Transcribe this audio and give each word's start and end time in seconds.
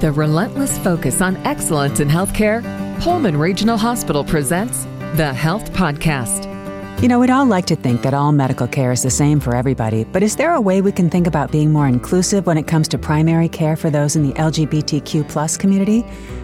With 0.00 0.16
a 0.16 0.18
relentless 0.18 0.78
focus 0.78 1.20
on 1.20 1.36
excellence 1.46 2.00
in 2.00 2.08
healthcare, 2.08 2.62
Pullman 3.02 3.36
Regional 3.36 3.76
Hospital 3.76 4.24
presents 4.24 4.84
the 5.16 5.30
Health 5.30 5.74
Podcast. 5.74 6.46
You 7.02 7.08
know, 7.08 7.20
we'd 7.20 7.28
all 7.28 7.44
like 7.44 7.66
to 7.66 7.76
think 7.76 8.00
that 8.00 8.14
all 8.14 8.32
medical 8.32 8.66
care 8.66 8.92
is 8.92 9.02
the 9.02 9.10
same 9.10 9.40
for 9.40 9.54
everybody, 9.54 10.04
but 10.04 10.22
is 10.22 10.36
there 10.36 10.54
a 10.54 10.60
way 10.60 10.80
we 10.80 10.90
can 10.90 11.10
think 11.10 11.26
about 11.26 11.52
being 11.52 11.70
more 11.70 11.86
inclusive 11.86 12.46
when 12.46 12.56
it 12.56 12.66
comes 12.66 12.88
to 12.88 12.96
primary 12.96 13.46
care 13.46 13.76
for 13.76 13.90
those 13.90 14.16
in 14.16 14.26
the 14.26 14.32
LGBTQ 14.36 15.28
plus 15.28 15.58
community? 15.58 16.02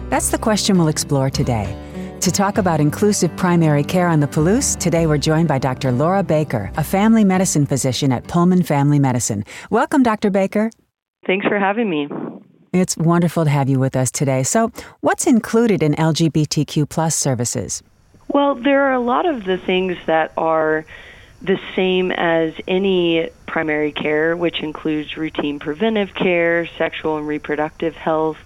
That's 0.09 0.29
the 0.29 0.37
question 0.37 0.77
we'll 0.77 0.89
explore 0.89 1.31
today. 1.31 1.75
To 2.21 2.31
talk 2.31 2.59
about 2.59 2.79
inclusive 2.79 3.35
primary 3.37 3.83
care 3.83 4.07
on 4.07 4.19
the 4.19 4.27
Palouse, 4.27 4.77
today 4.77 5.07
we're 5.07 5.17
joined 5.17 5.47
by 5.47 5.57
Dr. 5.57 5.91
Laura 5.91 6.21
Baker, 6.21 6.71
a 6.77 6.83
family 6.83 7.23
medicine 7.23 7.65
physician 7.65 8.11
at 8.11 8.27
Pullman 8.27 8.61
Family 8.61 8.99
Medicine. 8.99 9.43
Welcome, 9.71 10.03
Dr. 10.03 10.29
Baker. 10.29 10.69
Thanks 11.25 11.47
for 11.47 11.57
having 11.57 11.89
me. 11.89 12.07
It's 12.73 12.97
wonderful 12.97 13.45
to 13.45 13.49
have 13.49 13.69
you 13.69 13.79
with 13.79 13.95
us 13.95 14.11
today. 14.11 14.43
So, 14.43 14.71
what's 15.01 15.25
included 15.25 15.81
in 15.81 15.93
LGBTQ 15.95 16.89
plus 16.89 17.15
services? 17.15 17.81
Well, 18.27 18.55
there 18.55 18.83
are 18.83 18.93
a 18.93 18.99
lot 18.99 19.25
of 19.25 19.45
the 19.45 19.57
things 19.57 19.97
that 20.05 20.33
are 20.37 20.85
the 21.41 21.59
same 21.75 22.11
as 22.11 22.53
any 22.67 23.29
primary 23.45 23.91
care, 23.91 24.35
which 24.35 24.61
includes 24.61 25.15
routine 25.17 25.59
preventive 25.59 26.13
care, 26.13 26.67
sexual 26.77 27.17
and 27.17 27.27
reproductive 27.27 27.95
health. 27.95 28.37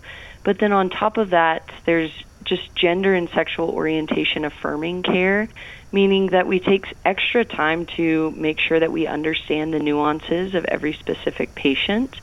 But 0.44 0.60
then 0.60 0.72
on 0.72 0.90
top 0.90 1.18
of 1.18 1.32
that, 1.32 1.70
there's 1.86 2.12
just 2.44 2.74
gender 2.76 3.14
and 3.14 3.30
sexual 3.30 3.70
orientation 3.70 4.46
affirming 4.46 5.04
care, 5.04 5.48
meaning 5.92 6.28
that 6.28 6.48
we 6.48 6.60
take 6.60 6.94
extra 7.06 7.46
time 7.46 7.86
to 7.86 8.32
make 8.32 8.60
sure 8.60 8.80
that 8.80 8.92
we 8.92 9.08
understand 9.08 9.74
the 9.74 9.80
nuances 9.80 10.54
of 10.54 10.66
every 10.66 10.94
specific 10.94 11.56
patient. 11.56 12.16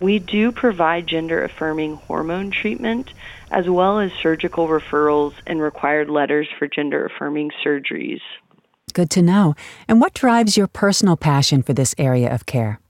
We 0.00 0.18
do 0.18 0.52
provide 0.52 1.06
gender 1.06 1.42
affirming 1.42 1.96
hormone 1.96 2.50
treatment 2.50 3.12
as 3.50 3.68
well 3.68 3.98
as 3.98 4.12
surgical 4.22 4.68
referrals 4.68 5.34
and 5.46 5.60
required 5.60 6.10
letters 6.10 6.48
for 6.58 6.66
gender 6.66 7.06
affirming 7.06 7.50
surgeries. 7.64 8.20
Good 8.92 9.10
to 9.10 9.22
know. 9.22 9.54
And 9.88 10.00
what 10.00 10.14
drives 10.14 10.56
your 10.56 10.66
personal 10.66 11.16
passion 11.16 11.62
for 11.62 11.72
this 11.72 11.94
area 11.98 12.32
of 12.32 12.46
care? 12.46 12.80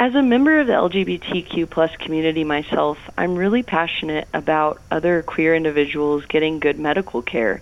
As 0.00 0.14
a 0.14 0.22
member 0.22 0.60
of 0.60 0.68
the 0.68 0.74
LGBTQ 0.74 1.68
plus 1.68 1.90
community 1.96 2.44
myself, 2.44 2.98
I'm 3.18 3.34
really 3.34 3.64
passionate 3.64 4.28
about 4.32 4.80
other 4.92 5.22
queer 5.22 5.56
individuals 5.56 6.24
getting 6.26 6.60
good 6.60 6.78
medical 6.78 7.20
care. 7.20 7.60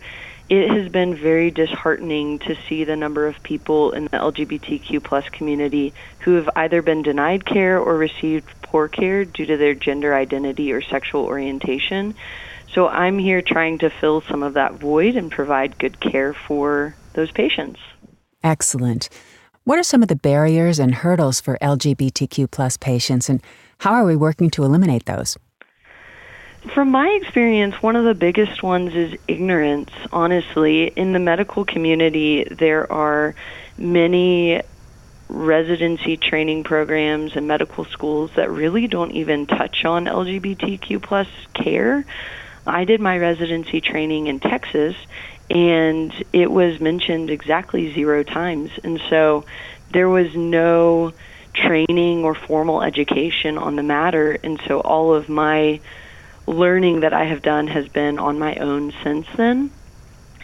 It 0.48 0.70
has 0.70 0.88
been 0.88 1.16
very 1.16 1.50
disheartening 1.50 2.38
to 2.40 2.56
see 2.68 2.84
the 2.84 2.94
number 2.94 3.26
of 3.26 3.42
people 3.42 3.90
in 3.90 4.04
the 4.04 4.10
LGBTQ 4.10 5.02
plus 5.02 5.28
community 5.30 5.92
who 6.20 6.34
have 6.34 6.48
either 6.54 6.82
been 6.82 7.02
denied 7.02 7.44
care 7.44 7.80
or 7.80 7.96
received 7.96 8.48
poor 8.62 8.86
care 8.86 9.24
due 9.24 9.44
to 9.46 9.56
their 9.56 9.74
gender 9.74 10.14
identity 10.14 10.72
or 10.72 10.80
sexual 10.80 11.24
orientation. 11.24 12.14
So 12.72 12.86
I'm 12.86 13.18
here 13.18 13.42
trying 13.42 13.78
to 13.78 13.90
fill 13.90 14.20
some 14.20 14.44
of 14.44 14.54
that 14.54 14.74
void 14.74 15.16
and 15.16 15.32
provide 15.32 15.78
good 15.78 15.98
care 15.98 16.32
for 16.32 16.94
those 17.14 17.32
patients. 17.32 17.80
Excellent. 18.44 19.08
What 19.64 19.80
are 19.80 19.82
some 19.82 20.02
of 20.02 20.08
the 20.08 20.14
barriers 20.14 20.78
and 20.78 20.94
hurdles 20.94 21.40
for 21.40 21.58
LGBTQ 21.60 22.52
plus 22.52 22.76
patients 22.76 23.28
and 23.28 23.42
how 23.78 23.94
are 23.94 24.04
we 24.04 24.14
working 24.14 24.50
to 24.50 24.62
eliminate 24.62 25.06
those? 25.06 25.36
From 26.74 26.90
my 26.90 27.08
experience, 27.22 27.80
one 27.82 27.96
of 27.96 28.04
the 28.04 28.14
biggest 28.14 28.62
ones 28.62 28.94
is 28.94 29.18
ignorance, 29.28 29.90
honestly. 30.12 30.88
In 30.88 31.12
the 31.12 31.18
medical 31.18 31.64
community, 31.64 32.44
there 32.44 32.90
are 32.90 33.34
many 33.78 34.62
residency 35.28 36.16
training 36.16 36.64
programs 36.64 37.36
and 37.36 37.48
medical 37.48 37.84
schools 37.84 38.30
that 38.36 38.50
really 38.50 38.86
don't 38.86 39.12
even 39.12 39.46
touch 39.46 39.84
on 39.84 40.04
LGBTQ 40.06 41.02
plus 41.02 41.28
care. 41.54 42.04
I 42.66 42.84
did 42.84 43.00
my 43.00 43.18
residency 43.18 43.80
training 43.80 44.26
in 44.26 44.40
Texas 44.40 44.96
and 45.48 46.12
it 46.32 46.50
was 46.50 46.80
mentioned 46.80 47.30
exactly 47.30 47.92
zero 47.92 48.22
times. 48.22 48.70
And 48.82 49.00
so 49.08 49.44
there 49.90 50.08
was 50.08 50.34
no 50.34 51.12
training 51.54 52.24
or 52.24 52.34
formal 52.34 52.82
education 52.82 53.56
on 53.56 53.76
the 53.76 53.82
matter. 53.82 54.32
And 54.32 54.60
so 54.66 54.80
all 54.80 55.14
of 55.14 55.28
my 55.28 55.80
learning 56.46 57.00
that 57.00 57.12
I 57.12 57.24
have 57.24 57.42
done 57.42 57.66
has 57.68 57.88
been 57.88 58.18
on 58.18 58.38
my 58.38 58.54
own 58.56 58.92
since 59.02 59.26
then. 59.36 59.70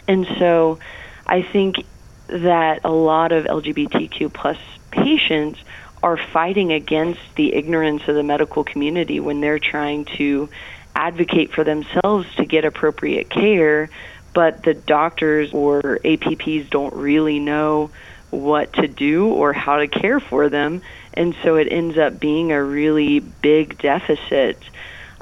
And 0.07 0.27
so 0.37 0.79
I 1.25 1.41
think 1.41 1.85
that 2.27 2.81
a 2.83 2.91
lot 2.91 3.31
of 3.31 3.45
LGBTQ 3.45 4.33
plus 4.33 4.57
patients 4.91 5.59
are 6.01 6.17
fighting 6.17 6.73
against 6.73 7.21
the 7.35 7.53
ignorance 7.55 8.07
of 8.07 8.15
the 8.15 8.23
medical 8.23 8.63
community 8.63 9.19
when 9.19 9.39
they're 9.39 9.59
trying 9.59 10.05
to 10.05 10.49
advocate 10.95 11.53
for 11.53 11.63
themselves 11.63 12.27
to 12.35 12.45
get 12.45 12.65
appropriate 12.65 13.29
care, 13.29 13.89
but 14.33 14.63
the 14.63 14.73
doctors 14.73 15.53
or 15.53 15.81
APPs 16.03 16.69
don't 16.69 16.93
really 16.93 17.39
know 17.39 17.89
what 18.29 18.73
to 18.73 18.87
do 18.87 19.27
or 19.27 19.53
how 19.53 19.77
to 19.77 19.87
care 19.87 20.19
for 20.19 20.49
them. 20.49 20.81
And 21.13 21.35
so 21.43 21.55
it 21.55 21.67
ends 21.71 21.97
up 21.97 22.19
being 22.19 22.51
a 22.51 22.61
really 22.61 23.19
big 23.19 23.77
deficit 23.77 24.61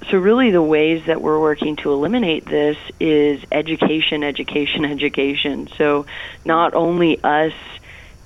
so, 0.09 0.17
really, 0.17 0.51
the 0.51 0.61
ways 0.61 1.03
that 1.07 1.21
we're 1.21 1.39
working 1.39 1.75
to 1.83 1.91
eliminate 1.91 2.45
this 2.45 2.75
is 2.99 3.39
education, 3.51 4.23
education, 4.23 4.83
education. 4.83 5.67
So, 5.77 6.05
not 6.43 6.73
only 6.73 7.19
us 7.23 7.53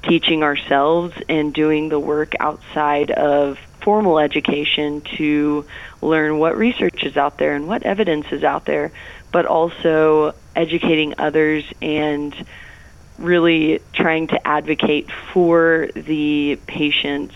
teaching 0.07 0.43
ourselves 0.43 1.13
and 1.27 1.53
doing 1.53 1.89
the 1.89 1.99
work 1.99 2.33
outside 2.39 3.11
of 3.11 3.57
formal 3.83 4.19
education 4.19 5.01
to 5.17 5.65
learn 6.01 6.37
what 6.37 6.57
research 6.57 7.03
is 7.03 7.17
out 7.17 7.37
there 7.39 7.55
and 7.55 7.67
what 7.67 7.83
evidence 7.83 8.25
is 8.31 8.43
out 8.43 8.65
there, 8.65 8.91
but 9.33 9.45
also 9.45 10.33
educating 10.55 11.13
others 11.17 11.63
and 11.81 12.33
really 13.17 13.79
trying 13.93 14.27
to 14.27 14.47
advocate 14.47 15.09
for 15.33 15.87
the 15.95 16.55
patients 16.67 17.35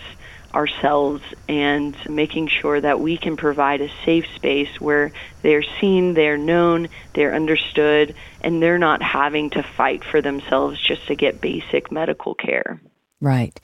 ourselves 0.54 1.22
and 1.48 1.96
making 2.08 2.48
sure 2.48 2.80
that 2.80 3.00
we 3.00 3.16
can 3.16 3.36
provide 3.36 3.80
a 3.80 3.90
safe 4.04 4.26
space 4.34 4.80
where 4.80 5.12
they're 5.42 5.64
seen, 5.80 6.14
they're 6.14 6.38
known, 6.38 6.88
they're 7.14 7.34
understood, 7.34 8.14
and 8.40 8.62
they're 8.62 8.78
not 8.78 9.02
having 9.02 9.50
to 9.50 9.62
fight 9.62 10.04
for 10.04 10.20
themselves 10.20 10.80
just 10.80 11.06
to 11.06 11.14
get 11.14 11.40
basic 11.40 11.92
medical 11.92 12.34
care. 12.34 12.80
Right. 13.20 13.60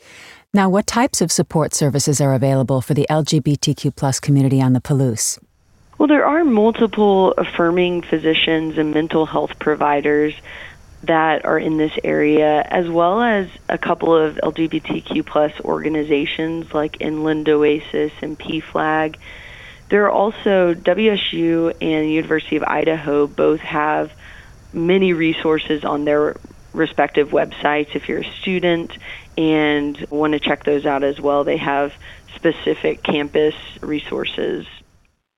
Now, 0.52 0.68
what 0.68 0.86
types 0.86 1.20
of 1.20 1.32
support 1.32 1.74
services 1.74 2.20
are 2.20 2.34
available 2.34 2.80
for 2.80 2.94
the 2.94 3.06
LGBTQ 3.10 3.94
plus 3.94 4.20
community 4.20 4.60
on 4.60 4.72
the 4.72 4.80
Palouse? 4.80 5.38
Well, 5.98 6.08
there 6.08 6.26
are 6.26 6.44
multiple 6.44 7.32
affirming 7.32 8.02
physicians 8.02 8.76
and 8.76 8.92
mental 8.92 9.24
health 9.24 9.58
providers 9.58 10.34
that 11.02 11.44
are 11.44 11.58
in 11.58 11.76
this 11.76 11.92
area, 12.02 12.62
as 12.62 12.88
well 12.88 13.20
as 13.20 13.48
a 13.68 13.78
couple 13.78 14.14
of 14.14 14.36
LGBTQ 14.36 15.24
plus 15.24 15.52
organizations 15.60 16.72
like 16.72 17.00
Inland 17.00 17.48
Oasis 17.48 18.12
and 18.22 18.38
PFLAG. 18.38 19.16
There 19.88 20.04
are 20.06 20.10
also 20.10 20.74
WSU 20.74 21.74
and 21.80 22.10
University 22.10 22.56
of 22.56 22.64
Idaho 22.64 23.26
both 23.26 23.60
have 23.60 24.10
many 24.72 25.12
resources 25.12 25.84
on 25.84 26.04
their 26.04 26.36
respective 26.72 27.28
websites. 27.28 27.94
If 27.94 28.08
you're 28.08 28.22
a 28.22 28.34
student 28.40 28.92
and 29.38 29.96
want 30.10 30.32
to 30.32 30.40
check 30.40 30.64
those 30.64 30.86
out 30.86 31.04
as 31.04 31.20
well, 31.20 31.44
they 31.44 31.56
have 31.56 31.92
specific 32.34 33.02
campus 33.02 33.54
resources 33.80 34.66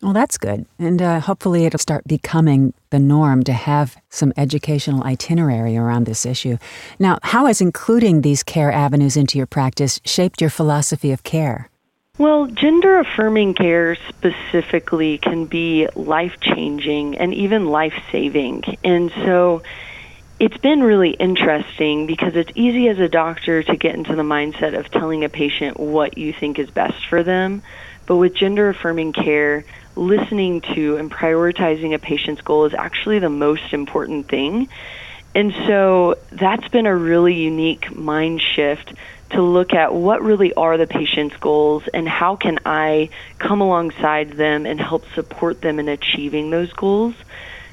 well, 0.02 0.12
that's 0.12 0.38
good. 0.38 0.64
And 0.78 1.02
uh, 1.02 1.20
hopefully 1.20 1.64
it'll 1.64 1.78
start 1.78 2.04
becoming 2.06 2.72
the 2.90 3.00
norm 3.00 3.42
to 3.44 3.52
have 3.52 3.96
some 4.10 4.32
educational 4.36 5.02
itinerary 5.02 5.76
around 5.76 6.06
this 6.06 6.24
issue. 6.24 6.56
Now, 6.98 7.18
how 7.22 7.46
has 7.46 7.60
including 7.60 8.20
these 8.20 8.42
care 8.42 8.70
avenues 8.70 9.16
into 9.16 9.38
your 9.38 9.46
practice 9.46 10.00
shaped 10.04 10.40
your 10.40 10.50
philosophy 10.50 11.10
of 11.10 11.24
care? 11.24 11.68
Well, 12.16 12.46
gender 12.46 12.98
affirming 12.98 13.54
care 13.54 13.96
specifically 14.08 15.18
can 15.18 15.46
be 15.46 15.88
life 15.94 16.40
changing 16.40 17.18
and 17.18 17.34
even 17.34 17.66
life 17.66 17.94
saving. 18.10 18.64
And 18.82 19.10
so 19.12 19.62
it's 20.40 20.58
been 20.58 20.82
really 20.82 21.10
interesting 21.10 22.06
because 22.06 22.34
it's 22.34 22.50
easy 22.54 22.88
as 22.88 22.98
a 22.98 23.08
doctor 23.08 23.62
to 23.64 23.76
get 23.76 23.94
into 23.94 24.14
the 24.14 24.22
mindset 24.22 24.78
of 24.78 24.90
telling 24.90 25.24
a 25.24 25.28
patient 25.28 25.78
what 25.78 26.18
you 26.18 26.32
think 26.32 26.58
is 26.58 26.70
best 26.70 27.06
for 27.06 27.22
them. 27.22 27.62
But 28.06 28.16
with 28.16 28.34
gender 28.34 28.68
affirming 28.68 29.12
care, 29.12 29.64
listening 29.98 30.60
to 30.60 30.96
and 30.96 31.10
prioritizing 31.10 31.94
a 31.94 31.98
patient's 31.98 32.40
goal 32.42 32.64
is 32.64 32.74
actually 32.74 33.18
the 33.18 33.28
most 33.28 33.72
important 33.72 34.28
thing. 34.28 34.68
And 35.34 35.52
so 35.66 36.16
that's 36.32 36.66
been 36.68 36.86
a 36.86 36.96
really 36.96 37.34
unique 37.34 37.94
mind 37.94 38.40
shift 38.40 38.94
to 39.30 39.42
look 39.42 39.74
at 39.74 39.92
what 39.92 40.22
really 40.22 40.54
are 40.54 40.78
the 40.78 40.86
patient's 40.86 41.36
goals 41.36 41.82
and 41.92 42.08
how 42.08 42.36
can 42.36 42.58
I 42.64 43.10
come 43.38 43.60
alongside 43.60 44.32
them 44.32 44.64
and 44.64 44.80
help 44.80 45.04
support 45.14 45.60
them 45.60 45.78
in 45.78 45.88
achieving 45.88 46.50
those 46.50 46.72
goals. 46.72 47.14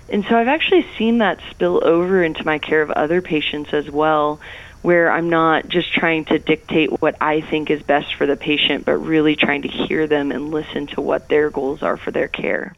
And 0.09 0.25
so 0.25 0.35
I've 0.35 0.47
actually 0.47 0.85
seen 0.97 1.19
that 1.19 1.39
spill 1.49 1.81
over 1.83 2.23
into 2.23 2.45
my 2.45 2.59
care 2.59 2.81
of 2.81 2.91
other 2.91 3.21
patients 3.21 3.73
as 3.73 3.89
well, 3.89 4.39
where 4.85 5.11
I'm 5.11 5.31
not 5.31 5.67
just 5.67 5.91
trying 5.91 6.25
to 6.25 6.37
dictate 6.37 7.01
what 7.01 7.15
I 7.19 7.41
think 7.41 7.71
is 7.71 7.81
best 7.81 8.13
for 8.13 8.27
the 8.27 8.37
patient, 8.37 8.85
but 8.85 8.97
really 8.97 9.35
trying 9.35 9.63
to 9.63 9.67
hear 9.67 10.05
them 10.05 10.31
and 10.31 10.51
listen 10.51 10.85
to 10.87 11.01
what 11.01 11.27
their 11.27 11.49
goals 11.49 11.81
are 11.81 11.97
for 11.97 12.11
their 12.11 12.27
care. 12.27 12.75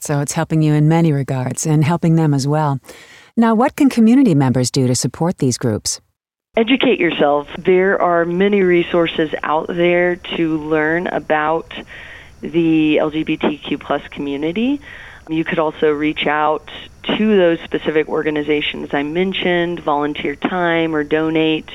So 0.00 0.18
it's 0.18 0.32
helping 0.32 0.62
you 0.62 0.74
in 0.74 0.88
many 0.88 1.12
regards 1.12 1.64
and 1.64 1.84
helping 1.84 2.16
them 2.16 2.34
as 2.34 2.48
well. 2.48 2.80
Now, 3.36 3.54
what 3.54 3.76
can 3.76 3.88
community 3.88 4.34
members 4.34 4.70
do 4.72 4.88
to 4.88 4.96
support 4.96 5.38
these 5.38 5.56
groups? 5.56 6.00
Educate 6.56 6.98
yourself. 6.98 7.48
There 7.56 8.02
are 8.02 8.24
many 8.24 8.62
resources 8.62 9.32
out 9.44 9.68
there 9.68 10.16
to 10.36 10.58
learn 10.58 11.06
about 11.06 11.72
the 12.40 12.96
LGBTQ 12.96 13.80
plus 13.80 14.06
community. 14.08 14.80
You 15.28 15.44
could 15.44 15.58
also 15.58 15.90
reach 15.90 16.26
out 16.26 16.70
to 17.16 17.36
those 17.36 17.60
specific 17.60 18.08
organizations 18.08 18.92
I 18.92 19.02
mentioned, 19.02 19.80
volunteer 19.80 20.36
time 20.36 20.94
or 20.94 21.04
donate. 21.04 21.70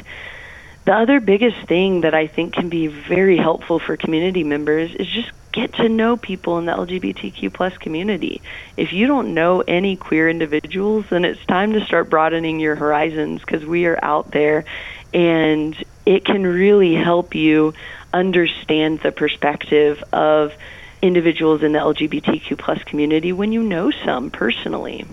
The 0.86 0.94
other 0.94 1.20
biggest 1.20 1.68
thing 1.68 2.02
that 2.02 2.14
I 2.14 2.28
think 2.28 2.54
can 2.54 2.70
be 2.70 2.88
very 2.88 3.38
helpful 3.38 3.80
for 3.80 3.98
community 3.98 4.44
members 4.44 4.94
is 4.94 5.08
just 5.08 5.32
get 5.52 5.74
to 5.74 5.90
know 5.90 6.16
people 6.16 6.58
in 6.60 6.66
the 6.66 6.72
LGBTQ 6.72 7.52
plus 7.54 7.76
community. 7.78 8.42
If 8.78 8.94
you 8.94 9.08
don't 9.08 9.34
know 9.34 9.62
any 9.62 9.96
queer 9.96 10.30
individuals, 10.30 11.06
then 11.10 11.26
it's 11.26 11.44
time 11.46 11.74
to 11.74 11.86
start 11.86 12.10
broadening 12.10 12.60
your 12.60 12.76
horizons 12.76 13.42
because 13.42 13.66
we 13.66 13.86
are 13.86 14.00
out 14.02 14.32
there 14.32 14.66
and 15.14 15.76
it 16.06 16.24
can 16.26 16.46
really 16.46 16.94
help 16.96 17.36
you 17.36 17.74
understand 18.14 19.00
the 19.02 19.12
perspective 19.12 20.04
of 20.14 20.54
individuals 21.02 21.64
in 21.64 21.74
the 21.74 21.80
LGBTQ 21.80 22.58
plus 22.58 22.84
community 22.84 23.32
when 23.32 23.52
you 23.52 23.64
know 23.64 23.92
some 23.92 24.30
personally. 24.30 25.06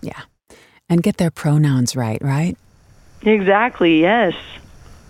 Yeah. 0.00 0.22
And 0.88 1.02
get 1.02 1.16
their 1.16 1.30
pronouns 1.30 1.96
right, 1.96 2.20
right? 2.22 2.56
Exactly, 3.22 4.00
yes. 4.00 4.34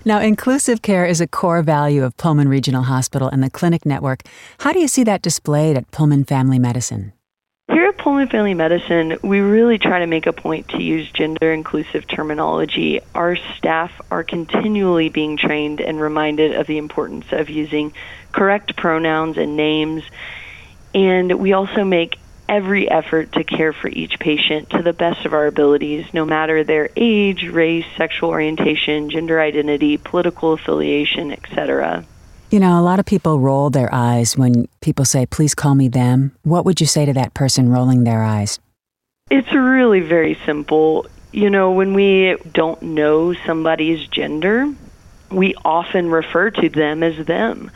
Now, 0.05 0.20
inclusive 0.20 0.82
care 0.82 1.05
is 1.05 1.20
a 1.20 1.26
core 1.26 1.62
value 1.62 2.05
of 2.05 2.17
Pullman 2.17 2.49
Regional 2.49 2.84
Hospital 2.84 3.28
and 3.28 3.43
the 3.43 3.50
clinic 3.50 3.84
network. 3.84 4.23
How 4.58 4.73
do 4.73 4.78
you 4.78 4.88
see 4.88 5.02
that 5.05 5.20
displayed 5.20 5.76
at 5.76 5.90
Pullman 5.90 6.25
Family 6.25 6.61
Medicine? 6.61 7.12
Here 7.68 7.88
at 7.88 7.98
Pullman 7.98 8.28
Family 8.28 8.54
Medicine, 8.54 9.18
we 9.22 9.40
really 9.40 9.78
try 9.78 9.98
to 9.98 10.06
make 10.06 10.26
a 10.26 10.32
point 10.32 10.68
to 10.68 10.80
use 10.80 11.10
gender 11.10 11.52
inclusive 11.52 12.06
terminology. 12.06 13.00
Our 13.12 13.34
staff 13.34 13.90
are 14.08 14.22
continually 14.22 15.08
being 15.08 15.36
trained 15.36 15.80
and 15.80 16.00
reminded 16.00 16.54
of 16.54 16.68
the 16.68 16.78
importance 16.78 17.26
of 17.32 17.50
using 17.50 17.92
correct 18.30 18.76
pronouns 18.76 19.36
and 19.36 19.56
names. 19.56 20.04
And 20.94 21.40
we 21.40 21.54
also 21.54 21.82
make 21.82 22.20
every 22.48 22.88
effort 22.88 23.32
to 23.32 23.42
care 23.42 23.72
for 23.72 23.88
each 23.88 24.20
patient 24.20 24.70
to 24.70 24.82
the 24.82 24.92
best 24.92 25.26
of 25.26 25.32
our 25.32 25.48
abilities, 25.48 26.06
no 26.14 26.24
matter 26.24 26.62
their 26.62 26.90
age, 26.94 27.48
race, 27.48 27.84
sexual 27.96 28.30
orientation, 28.30 29.10
gender 29.10 29.40
identity, 29.40 29.96
political 29.96 30.52
affiliation, 30.52 31.32
etc. 31.32 32.04
You 32.50 32.60
know, 32.60 32.78
a 32.78 32.82
lot 32.82 33.00
of 33.00 33.06
people 33.06 33.40
roll 33.40 33.70
their 33.70 33.93
eyes 33.93 34.37
when 34.37 34.69
people 34.81 35.04
say, 35.04 35.26
please 35.26 35.54
call 35.54 35.75
me 35.75 35.88
them. 35.88 36.32
What 36.43 36.64
would 36.64 36.81
you 36.81 36.87
say 36.87 37.04
to 37.04 37.12
that 37.14 37.34
person 37.34 37.70
rolling 37.70 38.04
their 38.04 38.22
eyes? 38.22 38.60
It's 39.31 39.52
really 39.52 40.00
very 40.00 40.38
simple. 40.46 41.06
You 41.32 41.50
know, 41.50 41.72
when 41.72 41.93
we 41.93 42.37
don't 42.52 42.81
know 42.82 43.34
somebody's 43.34 44.06
gender, 44.06 44.72
we 45.31 45.54
often 45.64 46.08
refer 46.08 46.50
to 46.50 46.69
them 46.69 47.02
as 47.02 47.26
them. 47.26 47.72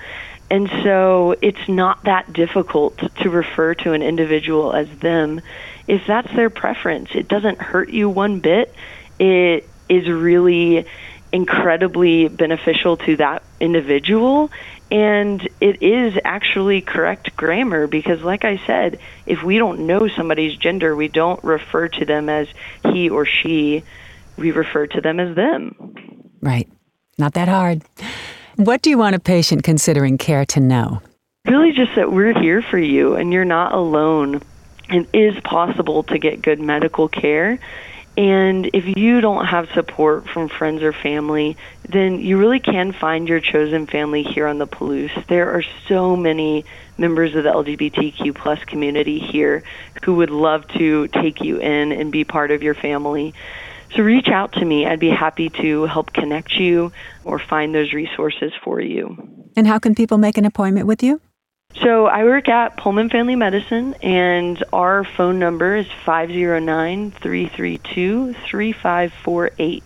And 0.52 0.69
so 0.84 1.34
it's 1.43 1.69
not 1.69 2.05
that 2.05 2.32
difficult 2.32 2.99
to 3.23 3.31
refer 3.31 3.75
to 3.75 3.93
an 3.93 4.02
individual 4.02 4.73
as 4.73 4.88
them 4.99 5.40
if 5.88 6.06
that's 6.06 6.32
their 6.34 6.50
preference. 6.50 7.11
It 7.14 7.26
doesn't 7.26 7.61
hurt 7.61 7.90
you 7.90 8.08
one 8.08 8.38
bit. 8.38 8.73
It 9.19 9.69
is 9.88 10.08
really 10.08 10.87
incredibly 11.32 12.28
beneficial 12.28 12.96
to 12.99 13.16
that 13.16 13.43
individual 13.60 14.50
and 14.90 15.48
it 15.60 15.82
is 15.82 16.18
actually 16.24 16.80
correct 16.80 17.36
grammar 17.36 17.86
because 17.86 18.22
like 18.22 18.44
i 18.44 18.56
said 18.66 18.98
if 19.26 19.42
we 19.42 19.58
don't 19.58 19.86
know 19.86 20.08
somebody's 20.08 20.56
gender 20.56 20.96
we 20.96 21.08
don't 21.08 21.42
refer 21.44 21.86
to 21.86 22.04
them 22.04 22.28
as 22.28 22.48
he 22.92 23.08
or 23.08 23.26
she 23.26 23.82
we 24.36 24.50
refer 24.50 24.86
to 24.86 25.00
them 25.00 25.20
as 25.20 25.36
them 25.36 25.94
right 26.40 26.68
not 27.18 27.34
that 27.34 27.48
hard 27.48 27.82
what 28.60 28.82
do 28.82 28.90
you 28.90 28.98
want 28.98 29.16
a 29.16 29.18
patient 29.18 29.62
considering 29.62 30.18
care 30.18 30.44
to 30.44 30.60
know? 30.60 31.00
Really, 31.46 31.72
just 31.72 31.94
that 31.96 32.12
we're 32.12 32.38
here 32.38 32.60
for 32.60 32.76
you 32.76 33.14
and 33.14 33.32
you're 33.32 33.46
not 33.46 33.72
alone. 33.72 34.42
It 34.90 35.08
is 35.14 35.40
possible 35.40 36.02
to 36.02 36.18
get 36.18 36.42
good 36.42 36.60
medical 36.60 37.08
care. 37.08 37.58
And 38.16 38.70
if 38.74 38.96
you 38.98 39.20
don't 39.20 39.46
have 39.46 39.68
support 39.72 40.28
from 40.28 40.48
friends 40.48 40.82
or 40.82 40.92
family, 40.92 41.56
then 41.88 42.20
you 42.20 42.38
really 42.38 42.60
can 42.60 42.92
find 42.92 43.28
your 43.28 43.40
chosen 43.40 43.86
family 43.86 44.22
here 44.22 44.46
on 44.46 44.58
the 44.58 44.66
Palouse. 44.66 45.26
There 45.26 45.50
are 45.52 45.62
so 45.88 46.16
many 46.16 46.64
members 46.98 47.34
of 47.34 47.44
the 47.44 47.50
LGBTQ 47.50 48.34
plus 48.34 48.62
community 48.64 49.18
here 49.18 49.62
who 50.04 50.16
would 50.16 50.30
love 50.30 50.66
to 50.68 51.08
take 51.08 51.40
you 51.40 51.58
in 51.58 51.92
and 51.92 52.12
be 52.12 52.24
part 52.24 52.50
of 52.50 52.62
your 52.62 52.74
family. 52.74 53.32
So 53.94 54.02
reach 54.02 54.28
out 54.28 54.52
to 54.54 54.64
me. 54.64 54.86
I'd 54.86 55.00
be 55.00 55.10
happy 55.10 55.48
to 55.48 55.84
help 55.84 56.12
connect 56.12 56.52
you 56.52 56.92
or 57.24 57.38
find 57.38 57.74
those 57.74 57.92
resources 57.92 58.52
for 58.62 58.80
you. 58.80 59.16
And 59.56 59.66
how 59.66 59.78
can 59.78 59.94
people 59.94 60.18
make 60.18 60.36
an 60.36 60.44
appointment 60.44 60.86
with 60.86 61.02
you? 61.02 61.20
So 61.76 62.06
I 62.06 62.25
work 62.25 62.49
at 62.49 62.76
Pullman 62.76 63.11
Family 63.11 63.37
Medicine, 63.37 63.94
and 64.02 64.62
our 64.72 65.05
phone 65.05 65.38
number 65.38 65.76
is 65.76 65.87
509 66.05 67.12
332 67.12 68.34
3548. 68.34 69.84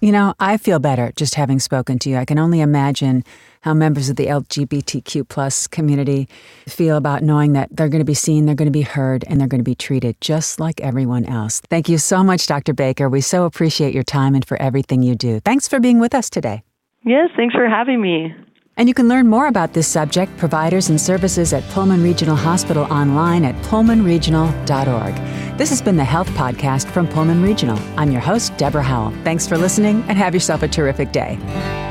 You 0.00 0.12
know, 0.12 0.34
I 0.38 0.56
feel 0.56 0.78
better 0.78 1.12
just 1.16 1.34
having 1.34 1.58
spoken 1.58 1.98
to 2.00 2.10
you. 2.10 2.16
I 2.16 2.24
can 2.24 2.38
only 2.38 2.60
imagine 2.60 3.24
how 3.62 3.74
members 3.74 4.08
of 4.08 4.14
the 4.14 4.26
LGBTQ 4.26 5.28
plus 5.28 5.66
community 5.66 6.28
feel 6.68 6.96
about 6.96 7.24
knowing 7.24 7.54
that 7.54 7.68
they're 7.72 7.88
going 7.88 8.00
to 8.00 8.04
be 8.04 8.14
seen, 8.14 8.46
they're 8.46 8.54
going 8.54 8.66
to 8.66 8.72
be 8.72 8.82
heard, 8.82 9.24
and 9.26 9.40
they're 9.40 9.48
going 9.48 9.60
to 9.60 9.64
be 9.64 9.74
treated 9.74 10.16
just 10.20 10.60
like 10.60 10.80
everyone 10.80 11.24
else. 11.24 11.60
Thank 11.68 11.88
you 11.88 11.98
so 11.98 12.22
much, 12.22 12.46
Dr. 12.46 12.72
Baker. 12.72 13.08
We 13.08 13.20
so 13.20 13.44
appreciate 13.44 13.92
your 13.92 14.04
time 14.04 14.36
and 14.36 14.44
for 14.44 14.60
everything 14.62 15.02
you 15.02 15.16
do. 15.16 15.40
Thanks 15.40 15.66
for 15.66 15.80
being 15.80 15.98
with 15.98 16.14
us 16.14 16.30
today. 16.30 16.62
Yes, 17.04 17.30
thanks 17.36 17.54
for 17.54 17.68
having 17.68 18.00
me. 18.00 18.34
And 18.78 18.88
you 18.88 18.94
can 18.94 19.08
learn 19.08 19.26
more 19.26 19.48
about 19.48 19.72
this 19.72 19.88
subject, 19.88 20.36
providers, 20.36 20.88
and 20.88 21.00
services 21.00 21.52
at 21.52 21.64
Pullman 21.70 22.00
Regional 22.00 22.36
Hospital 22.36 22.84
online 22.84 23.44
at 23.44 23.56
pullmanregional.org. 23.64 25.58
This 25.58 25.70
has 25.70 25.82
been 25.82 25.96
the 25.96 26.04
Health 26.04 26.28
Podcast 26.28 26.88
from 26.88 27.08
Pullman 27.08 27.42
Regional. 27.42 27.78
I'm 27.96 28.12
your 28.12 28.20
host, 28.20 28.56
Deborah 28.56 28.84
Howell. 28.84 29.10
Thanks 29.24 29.48
for 29.48 29.58
listening 29.58 30.04
and 30.06 30.16
have 30.16 30.32
yourself 30.32 30.62
a 30.62 30.68
terrific 30.68 31.10
day. 31.10 31.87